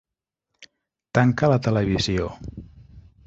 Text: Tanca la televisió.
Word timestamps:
Tanca 1.17 1.51
la 1.53 1.59
televisió. 1.69 2.31